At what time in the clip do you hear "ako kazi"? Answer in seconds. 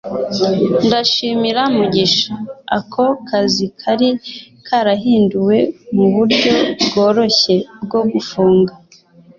2.77-3.65